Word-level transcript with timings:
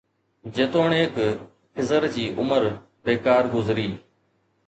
جيتوڻيڪ 0.59 1.17
خضر 1.75 2.07
جي 2.15 2.25
عمر 2.45 2.67
بيڪار 3.11 3.53
گذري 3.55 3.87